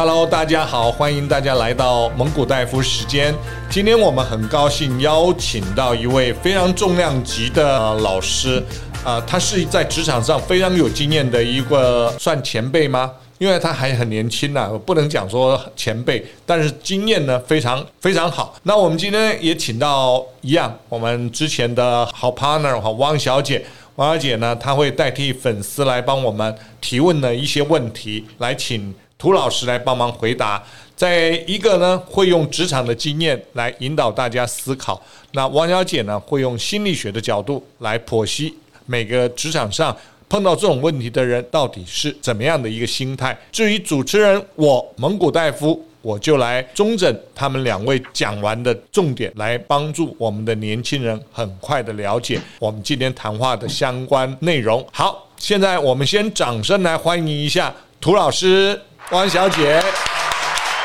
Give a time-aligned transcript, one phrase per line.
[0.00, 3.34] Hello，大家好，欢迎大家来到蒙古大夫时间。
[3.68, 8.64] 今天我们很高兴邀请到一位非常重量级的老师，
[9.04, 13.12] 啊、他是在职场上非常有经验的一个算前辈吗？
[13.36, 18.56] 因为他还很年轻呢、啊，不能讲说前辈，但是经验呢非常非常好。
[18.62, 23.62] 那我们今天也请到一样，我们之前的好 partner 好汪小姐。
[23.96, 30.60] 汪小姐呢，她会代替粉丝来帮我们提问的一些问题，来请涂老师来帮忙回答。
[30.96, 35.00] 再一个呢，会用职场的经验来引导大家思考。
[35.32, 38.52] 那王小姐呢，会用心理学的角度来剖析
[38.86, 39.96] 每个职场上
[40.28, 43.38] 碰到这种问题的人到底是怎么样的一个心态。
[43.52, 45.84] 至于主持人我蒙古大夫。
[46.02, 54.82] 我就来综整他们两位讲完的重点，来帮助我们的年轻人很快的了解我们今天谈话的相关内容。
[54.90, 59.82] 好，现在我们先掌声来欢迎一下涂老师、 汪小姐。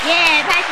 [0.08, 0.65] 耶，拍！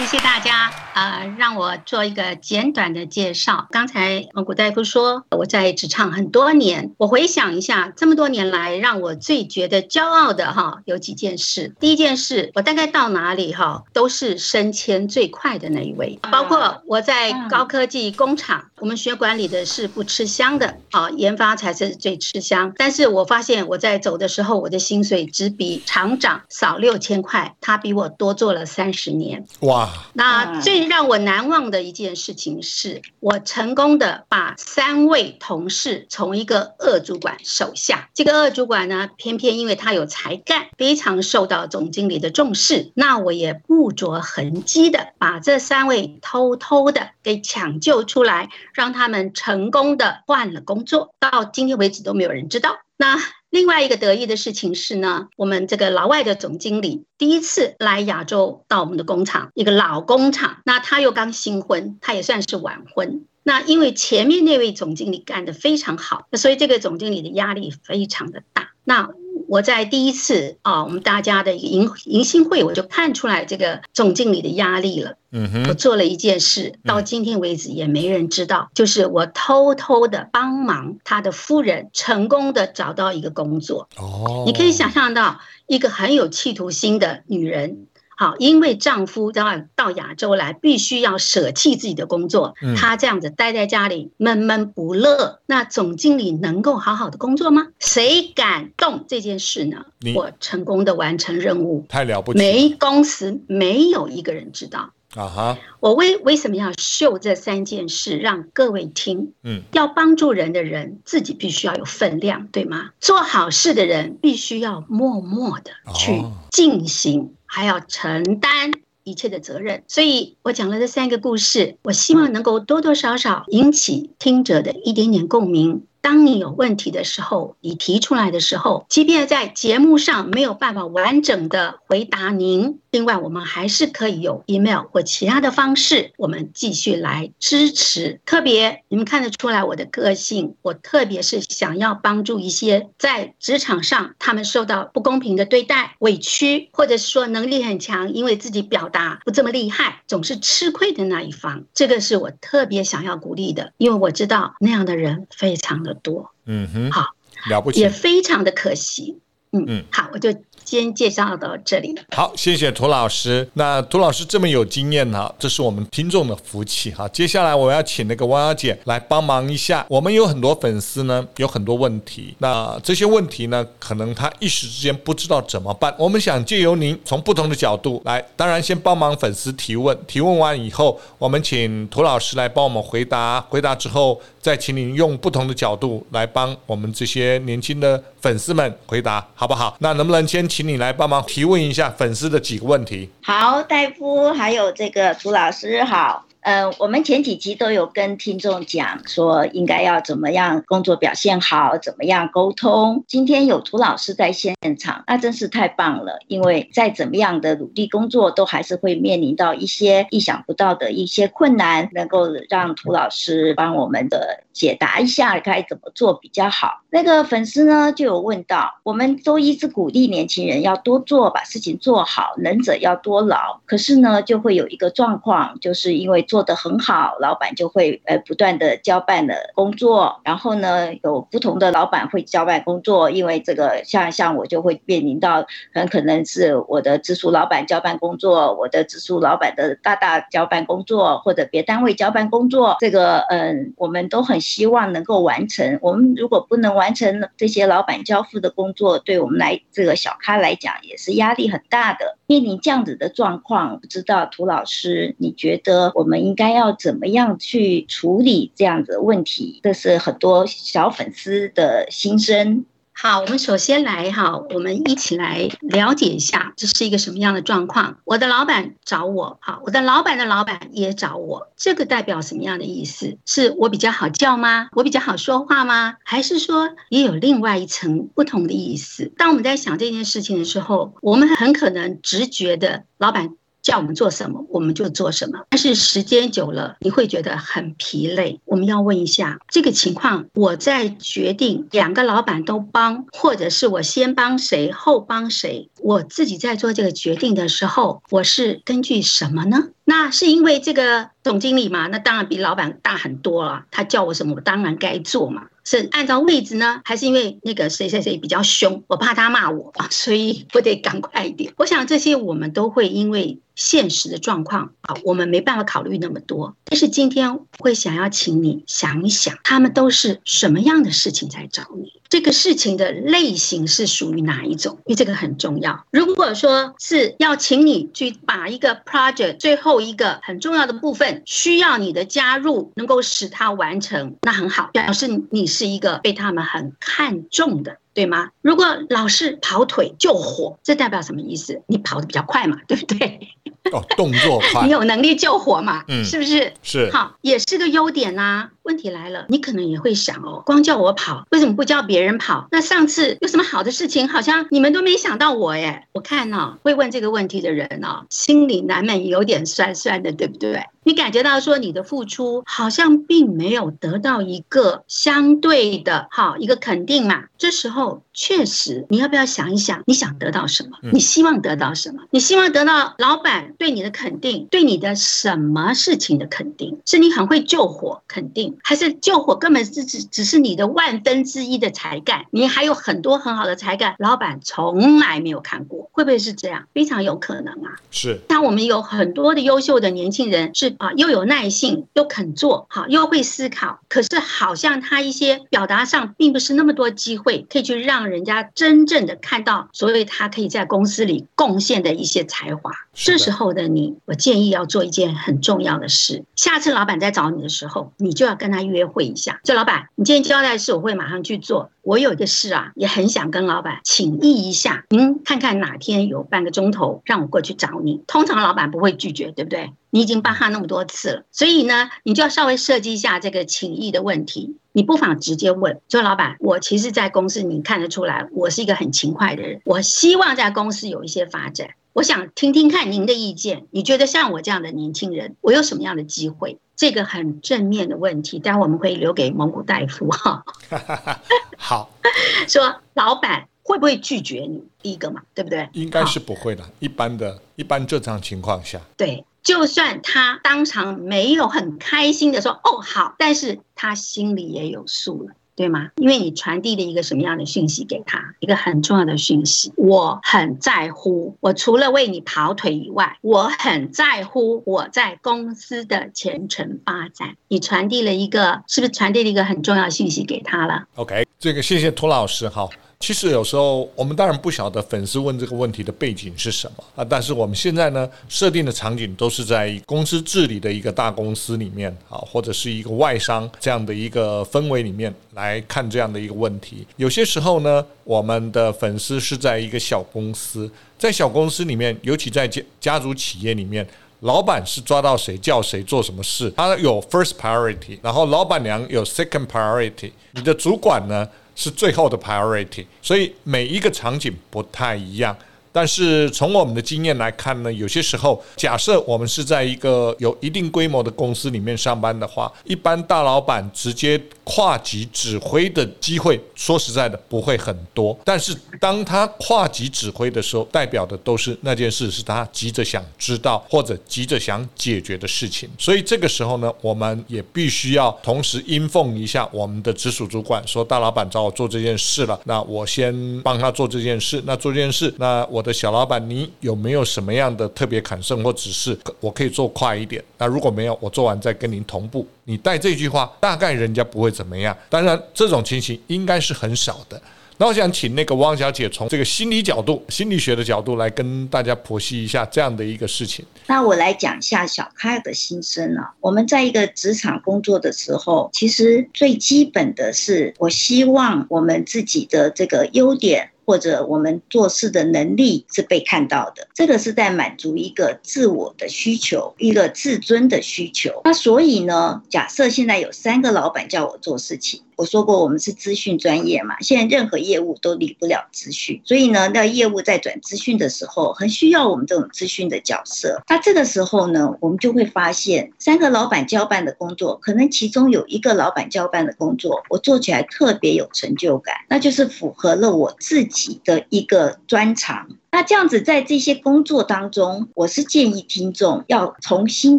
[0.00, 0.72] 谢谢大家。
[0.92, 3.68] 呃，让我做一个简短的介绍。
[3.70, 11.74] 刚才萌骨戴夫说我在职场很多年，我回想一下，这么多年来，让我最觉得骄傲的哈，有几件事。
[11.78, 16.18] 第一件事，我大概到哪里哈，都是升迁最快的那一位。
[16.32, 22.72] 包括我在高科技工厂，我们学管理的是不吃香的啊，研发才是最吃香。
[22.76, 29.46] 但是我发现我在走的时候，我的薪水只比厂长少六千块，他比我多做了三十年。
[29.60, 30.90] 哇，那最。
[30.90, 42.90] 让我难忘的一件事情是，我成功的把三位同事从一个二主管手下，这个二主管呢，偏偏因为他有才干，非常受到总经理的重视。
[42.96, 52.78] 那我也不着痕迹的把这三位偷偷的给抢救出来，让他们成功的换了工作，到今天为止都没有人知道。
[52.96, 53.16] 那
[53.50, 63.26] 另外一个得意的事情是呢，我们这个老外的总经理第一次来亚洲到我们的工厂，一个老工厂，那他又刚新婚，他也算是晚婚。
[63.42, 68.70] 那因为前面那位总经理干得非常好，所以这个总经理的压力非常的大。
[68.84, 69.10] 那
[69.50, 75.16] 我在第一次啊，我们大家的一个迎迎新会，我就看出来这个总经理的压力了。
[75.32, 83.88] 嗯哼，我做了一件事，到今天为止也没人知道，就是我偷偷的帮忙他的夫人成功的找到一个工作。
[83.96, 87.88] 哦，你可以想象到一个很有企图心的女人。
[88.20, 95.40] 好，因为丈夫要到亚洲来，必须要舍弃自己的工作，她这样子待在家里闷闷不乐。
[95.46, 97.68] 那总经理能够好好的工作吗？
[97.78, 99.86] 谁敢动这件事呢？
[100.14, 102.38] 我成功的完成任务，太了不起。
[102.38, 104.90] 没公司没有一个人知道。
[105.16, 105.58] 啊哈！
[105.80, 109.32] 我为为什么要秀这三件事让各位听？
[109.42, 112.90] 嗯，要帮助人的人自己必须要有分量，对吗？
[113.00, 117.34] 做好事的人必须要默默的去进行。
[117.52, 118.70] 还要承担
[119.02, 125.84] 一切的责任，所以我讲了这三个故事，我希望能够多多少少引起听者的一点点共鸣。
[126.00, 138.20] 当你有问题的时候，你提出来的时候，即便在节目上没有办法完整的回答您，另外我们还是可以有 email 或其他的方式，我们继续来支持。
[138.24, 151.64] 特别你们看得出来我的个性，我特别是想要帮助一些在职场上他们受到不公平的对待、委屈，或者是说能力很强，因为自己表达不这么厉害，总是吃亏的那一方。
[151.74, 157.06] 这个是我特别想要鼓励的，因为我知道那样的人非常的多，嗯哼，好，
[157.48, 159.18] 了不起，也非常的可惜，
[159.52, 160.34] 嗯嗯，好，我就。
[160.62, 161.92] 先介绍到这里。
[162.14, 163.48] 好，谢谢涂老师。
[163.54, 167.08] 那涂老师这么有经验哈，这是我们听众的福气哈。
[167.08, 169.84] 接下来我要请那个汪小姐来帮忙一下。
[169.88, 172.36] 我们有很多粉丝呢，有很多问题。
[172.38, 175.92] 那这些问题呢，可能他一时之间不知道怎么办。
[175.98, 183.40] 我们想借由您从不同的角度来，当然先帮忙粉丝提问，提问完以后，我们请涂老师来帮我们回答。
[183.48, 189.76] 回答之后，再请您用不同的角度来帮我们这些年轻的粉丝们回答，好不好？
[189.80, 190.60] 那能不能先请？
[190.66, 193.10] 你来帮忙提问一下粉丝的几个问题。
[193.22, 196.24] 好，戴夫，还有这个朱老师好。
[196.42, 203.04] 呃，我们前几集都有跟听众讲说，应该要怎么样工作表现好，怎么样沟通。
[203.06, 206.18] 今天有涂老师在现场，那真是太棒了。
[206.28, 216.80] 因为再怎么样的努力工作，都还是会面临到一些意想不到的一些困难，能够让涂老师帮我们的解答一下该怎么做比较好。
[216.88, 223.60] 那个粉丝呢就有问到，我们都一直鼓励年轻人要多做，把事情做好，能者要多劳。
[223.66, 235.44] 可是呢，就会有一个状况，就是因为做得很好，老板就会呃不断的交办的工作，然后呢有不同的老板会交办工作，因为这个像像我就会面临到
[235.74, 245.80] 很可能是我的直属老板交办工作，我的直属老板的大大交办工作，或者别单位交办工作，这个嗯我们都很希望能够完成。
[245.82, 252.16] 我们如果不能完成这些老板交付的工作，对我们来这个小咖来讲也是压力很大的。
[252.28, 259.60] 面临这样子的状况，不知道涂老师，你觉得我们应该要怎么样去处理这样子的问题？
[259.62, 262.64] 这是很多小粉丝的心声。
[262.92, 267.96] 好，我们首先来哈，我们一起来了解一下这是一个什么样的状况。
[268.04, 273.16] 我的老板找我，好，我的老板的老板也找我，这个代表什么样的意思？
[273.24, 274.68] 是我比较好叫吗？
[274.72, 275.96] 我比较好说话吗？
[276.04, 279.10] 还是说也有另外一层不同的意思？
[279.16, 283.34] 当我们在想这件事情的时候，我们很可能直觉的老板。
[283.62, 285.40] 叫我们做什么，我们就做什么。
[285.50, 288.40] 但是时间久了，你会觉得很疲累。
[288.44, 299.68] 我们要问一下，这个情况，我在决定两个老板都帮，或者是我先帮谁后帮谁，我自己在做这个决定的时候，我是根据什么呢？
[299.84, 301.88] 那是因为这个总经理嘛？
[301.88, 303.64] 那当然比老板大很多了。
[303.72, 305.46] 他叫我什么，我当然该做嘛。
[305.64, 311.52] 是按照位置呢，还是因为那个谁谁谁比较凶，我怕他骂我， 所以我得赶快一点。
[311.56, 316.56] 我想这些我们都会因为现实的状况啊，我们没办法考虑那么多。
[316.64, 321.92] 但是今天会想要请你想一想，他们都是什么样的事情在找你？
[322.08, 324.78] 这个事情的类型是属于哪一种？
[324.86, 325.84] 因为这个很重要。
[325.90, 337.76] 如果说是要请你去把一个 project 最后一个很重要的部分需要你的加入，能够使它完成，那很好，表示你是一个被他们很看重的。
[337.92, 338.30] 对吗？
[338.40, 341.60] 如果老是跑腿救火，这代表什么意思？
[341.66, 343.28] 你跑得比较快嘛，对不对？
[343.72, 345.84] 哦，动作快，你有能力救火嘛？
[345.88, 346.52] 嗯，是不是？
[346.62, 348.50] 是，好，也是个优点呐、啊。
[348.62, 352.46] 问题来了，你可能也会想哦，光叫我跑，为什么不叫别人跑？
[352.52, 355.84] 那上次有什么好的事情，好像你们都没想到我耶。
[355.92, 360.62] 我看哦，会问这个问题的人哦，心里难免有点酸酸的，对不对？
[360.90, 367.26] 你感觉到说你的付出好像并没有得到一个相对的好一个肯定嘛？
[367.38, 370.76] 这时候确实，你要不要想一想，你想得到什么？
[370.92, 372.02] 你希望得到什么？
[372.10, 376.80] 你希望得到老板对你的肯定，对你的什么事情的肯定？
[376.84, 378.58] 是你很会救火，肯定？
[378.64, 382.24] 还是救火根本是只只是你的万分之一的才干？
[382.32, 386.64] 你还有很多很好的才干，老板从来没有看过，会不会是这样？
[386.74, 387.78] 非常有可能啊！
[387.92, 388.18] 是。
[388.28, 390.74] 那我们有很多的优秀的年轻人是。
[390.80, 393.80] 啊，又有耐性，又肯做，好，又会思考。
[393.88, 402.70] 可是好像他一些表达上，并不是那么多机会，可以去让人家真正的看到，所以他可以在公司里贡献的一些才华。
[402.94, 406.24] 这时候的你，我建议要做一件很重要的事。
[406.34, 409.38] 下次老板在找你的时候，你就要跟他约会一下。
[409.44, 411.70] 这老板，你今天交代的事，我会马上去做。
[411.82, 414.84] 我有一个事啊，也很想跟老板请益一下。
[414.90, 418.02] 您看看哪天有半个钟头，让我过去找你。
[418.06, 419.72] 通常老板不会拒绝，对不对？
[419.90, 424.56] 你已经帮他那么多次了，所以呢，你就要稍微设计一下这个情谊的问题。
[424.72, 431.70] 你不妨直接问，说老板，我其实，在公司你看得出来，我是一个很勤快的人，我希望在公司有一些发展。
[431.92, 436.58] 我想听听看您的意见，你觉得像我这样的年轻人，我有什么样的机会？
[436.76, 440.44] 这个很正面的问题，待会我们会留给蒙古大夫哈。
[441.58, 441.90] 好，
[442.46, 444.62] 说老板会不会拒绝你？
[444.82, 445.68] 第一个嘛，对不对？
[445.74, 448.80] 应该是不会的，一般的、一般正常情况下。
[448.96, 455.34] 对，就算他当场没有很开心的说“哦，好”，但是他心里也有数了。
[455.56, 455.90] 对吗？
[455.96, 458.34] 因为你传递了一个什么样的讯息给他？
[458.38, 461.36] 一个很重要的讯息，我很在乎。
[461.40, 467.36] 我除了为你跑腿以外，我很在乎我在公司的前程发展。
[467.48, 472.66] 你传递了一个，是不是传递了一个很重要的讯息给他了？OK，这个谢谢涂老师哈。
[473.00, 486.86] 其实有时候我们当然不晓得粉丝问这个问题的背景是什么啊，但是我们现在呢设定的场景都是在公司治理的一个大公司里面啊，或者是一个外商这样的一个氛围里面来看这样的一个问题。
[486.96, 493.86] 有些时候呢，我们的粉丝是在一个小公司，在小公司里面，尤其在家家族企业里面，
[494.20, 501.26] 老板是抓到谁叫谁做什么事，他有 first priority，然后老板娘有 second priority，你的主管呢，
[501.60, 505.36] 是最后的 priority，所以每一个场景不太一样。
[505.72, 518.18] 但是从我们的经验来看呢，有些时候，假设我们是在一个有一定规模的公司里面上班的话，一般大老板直接跨级指挥的机会，说实在的不会很多。
[518.24, 525.70] 但是当他跨级指挥的时候，代表的都是那件事是他急着想知道或者急着想解决的事情。
[525.78, 534.42] 所以这个时候呢，我们也必须要同时应奉一下我们的直属主管，说大老板找我做这件事了，那我先帮他做这件事。
[534.44, 535.59] 那做这件事，那我。
[535.60, 538.98] 我的小老板，你有没有什么样的特别砍剩或指示？
[539.20, 540.24] 我可以做快一点。
[540.38, 542.26] 那如果没有，我做完再跟您同步。
[542.44, 544.74] 你带这句话，大概人家不会怎么样。
[544.88, 547.20] 当然，这种情形应该是很少的。
[547.58, 553.44] 那我想请那个汪小姐从这个心理角度、心理学的角度来跟大家剖析一下这样的一个事情。
[553.66, 556.14] 那我来讲一下小开的心声啊。
[556.20, 563.50] 我们在一个职场工作的时候，其实最基本的是，我希望我们自己的这个优点。
[563.70, 571.20] 或者我们做事的能力是被看到的，这个是在满足一个自我的需求，一个自尊的需求。
[571.24, 574.82] 那所以呢，假设现在有三个老板叫我做事情。
[575.00, 583.42] 我说过，我们是资讯专业嘛，现在任何业务都离不了资讯，所以呢，那业务在转资讯的时候，很需要我们这种资讯的角色。
[583.48, 595.28] 那这个时候呢，我们就会发现，三个老板交办的工作，可能其中有一个老板交办的工作，我做起来特别有成就感，那就是符合了我自己的一个专长。
[595.52, 599.98] 那这样子，在这些工作当中，我是建议听众要重新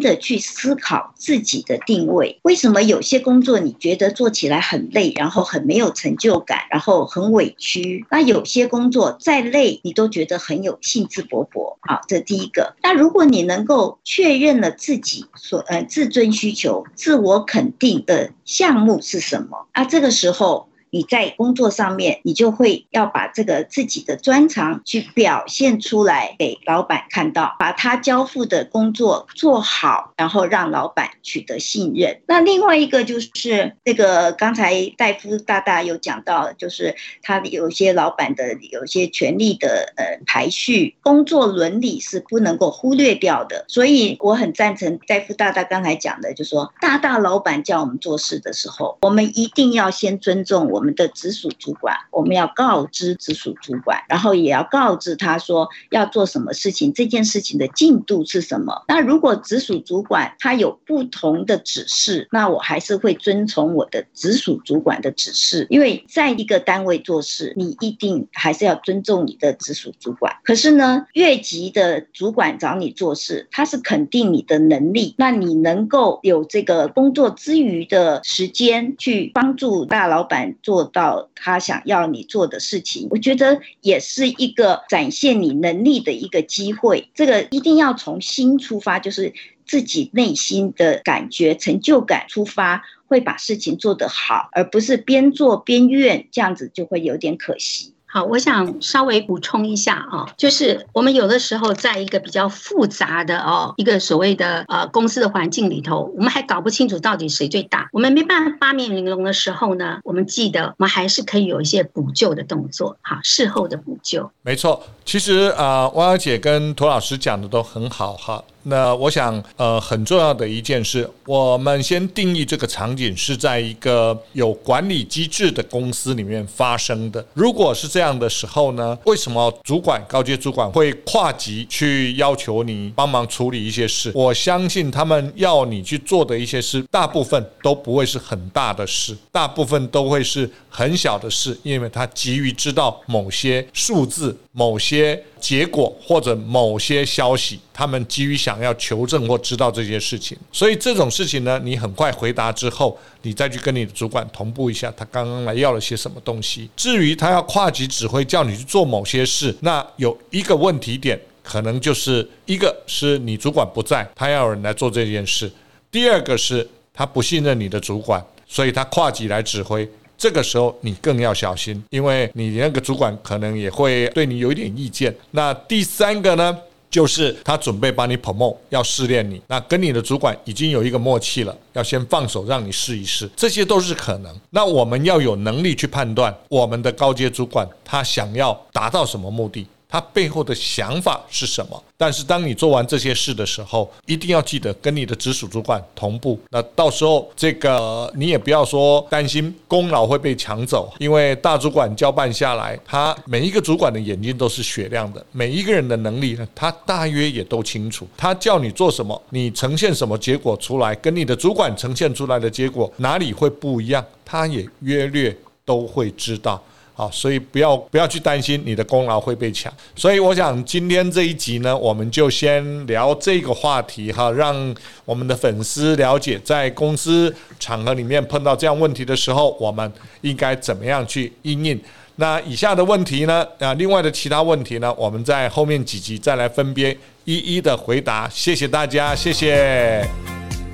[0.00, 2.40] 的去思考自己的定位。
[2.42, 8.04] 为什么有些工作你觉得做起来很累，然后很没有成就感，然后很委屈？
[8.10, 11.76] 那有些工作再累，你都觉得很有兴致勃勃。
[11.80, 12.74] 好，这第一个。
[12.82, 20.68] 那如果你能够确认了自己所呃自尊需求、自我肯定的项目是什么，那这个时候。
[20.92, 32.20] 你在工作上面，你就会要把这个自己的专长去表现出来给老板看到，把他交付的工作做好，然后让老板取得信任。
[32.26, 43.64] 那另外一个就是那个刚才戴夫大大有讲到，就是他有些老板的有些权力的呃排序，工作伦理是不能够忽略掉的。
[43.66, 50.81] 所以我很赞成戴夫大大刚才讲的，就说大大老板叫我们做事的时候，我们一定要先尊重我。
[50.82, 58.82] 我们的直属主管，我们要告知直属主管，然后也要告知他说要做什么事情，这件事情的进度是什么。
[58.88, 70.34] 那如果直属主管他有不同的指示，那我还是会遵从我的直属主管的指示，因为在一个单位做事，你一定还是要尊重你的直属主管。
[70.42, 80.71] 可是呢，越级的主管找你做事，他是肯定你的能力，那你能够有这个工作之余的时间去帮助大老板做。
[80.72, 87.10] 做到他想要你做的事情，我觉得也是一个展现你能力的一个机会。
[87.14, 89.34] 这个一定要从心出发，就是
[89.66, 97.91] 自己内心的感觉、成就感出发，会把事情做得好，而不是边做边怨，这样子就会有点可惜。
[98.14, 114.30] 好，我想稍微补充一下啊，就是我们有的时候在一个比较复杂的哦，一个所谓的呃公司的环境里头，我们还搞不清楚到底谁最大，我们没办法八面玲珑的时候呢，我们记得我们还是可以有一些补救的动作，好，事后的补救。
[114.42, 118.44] 没错，其实啊，汪小姐跟涂老师讲的都很好哈。
[118.64, 127.24] 那我想，呃，很重要的一件事，我们先定义这个场景是在一个有管理机制的公司里面发生的。
[127.34, 134.12] 如果是这样的时候呢，为什么主管、高阶主管会跨级去要求你帮忙处理一些事？
[134.14, 156.70] 我相信他们要你去做的一些事，大部分都不会是很大的事，大部分都会是很小的事，因为他急于知道某些数字、某些结果或者某些消息，他们急于想要求证或知道这些事情，所以这种事情呢，你很快回答之后，你再去跟你的主管同步一下，他刚刚来要了些什么东西。
[156.76, 165.48] 至于他要跨级指挥叫你去做某些事，那有一个问题点，可能就是一个是你主管不在，他要有人来做这件事；
[165.90, 169.88] 第二个是他不信任你的主管，所以他跨级来指挥。
[170.22, 175.12] 这个时候你更要小心，因为你那个主管可能也会对你有一点意见。
[175.32, 176.56] 那第三个呢，
[176.88, 179.42] 就是他准备帮你 promote，要试炼你。
[179.48, 184.32] 那跟你的主管已经有一个默契了，要先放手让你试一试，这些都是可能。
[184.50, 189.66] 那我们要有能力去判断我们的高阶主管他想要达到什么目的。
[189.92, 191.84] 他背后的想法是什么。
[191.98, 196.40] 但是当你做完这些事的时候，一定要记得跟你的直属主管同步。
[196.48, 208.08] 那到时候这个你也不要说担心功劳会被抢走，因为大主管交办下来，他每一个主管的眼睛都是雪亮的，每一个人的能力呢，他大约也都清楚。
[208.16, 216.62] 他叫你做什么，你呈现什么结果出来，跟你的主管呈现出来的结果哪里会不一样，他也约略都会知道。
[216.94, 219.72] 好，所以不要不要去担心你的功劳会被抢。
[219.96, 231.80] 所以我想今天这一集呢，我们就先聊这个话题哈，让我们的粉丝了解，在公司场合里面碰到这样问题的时候，我们应该怎么样去应应。
[232.16, 236.94] 那以下的问题呢，啊，另外的其他问题呢，我们在后面几集再来分别
[237.24, 238.28] 一一的回答。
[238.28, 240.06] 谢谢大家，谢谢，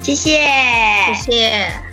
[0.03, 0.41] 谢谢，
[1.15, 1.88] 谢谢。